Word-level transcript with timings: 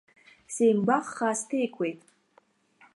Сеимгәаххаа 0.53 1.35
сҭеикуеит. 1.39 2.01